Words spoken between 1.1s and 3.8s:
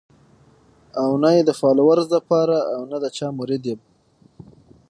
نۀ ئې د فالوورز د پاره او نۀ د چا مريد يم